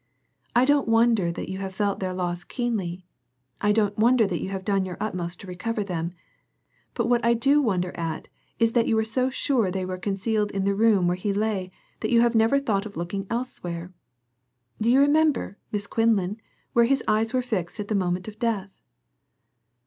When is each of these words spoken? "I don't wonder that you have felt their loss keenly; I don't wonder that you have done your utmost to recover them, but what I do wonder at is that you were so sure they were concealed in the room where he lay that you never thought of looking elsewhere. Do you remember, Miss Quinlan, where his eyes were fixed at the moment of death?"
"I 0.55 0.65
don't 0.65 0.87
wonder 0.87 1.31
that 1.31 1.47
you 1.47 1.59
have 1.59 1.75
felt 1.75 1.99
their 1.99 2.11
loss 2.11 2.43
keenly; 2.43 3.05
I 3.61 3.71
don't 3.71 3.99
wonder 3.99 4.25
that 4.25 4.41
you 4.41 4.49
have 4.49 4.65
done 4.65 4.83
your 4.83 4.97
utmost 4.99 5.39
to 5.41 5.45
recover 5.47 5.83
them, 5.83 6.11
but 6.95 7.05
what 7.05 7.23
I 7.23 7.35
do 7.35 7.61
wonder 7.61 7.95
at 7.95 8.27
is 8.57 8.71
that 8.71 8.87
you 8.87 8.95
were 8.95 9.03
so 9.03 9.29
sure 9.29 9.69
they 9.69 9.85
were 9.85 9.99
concealed 9.99 10.49
in 10.49 10.63
the 10.63 10.73
room 10.73 11.07
where 11.07 11.15
he 11.17 11.31
lay 11.33 11.69
that 11.99 12.09
you 12.09 12.27
never 12.29 12.57
thought 12.57 12.87
of 12.87 12.97
looking 12.97 13.27
elsewhere. 13.29 13.93
Do 14.81 14.89
you 14.89 14.99
remember, 14.99 15.59
Miss 15.71 15.85
Quinlan, 15.85 16.41
where 16.73 16.85
his 16.85 17.03
eyes 17.07 17.31
were 17.31 17.43
fixed 17.43 17.79
at 17.79 17.87
the 17.87 17.93
moment 17.93 18.27
of 18.27 18.39
death?" 18.39 18.81